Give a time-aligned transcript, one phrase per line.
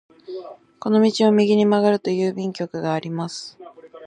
[0.79, 3.55] この道を右に曲がると郵便局があります。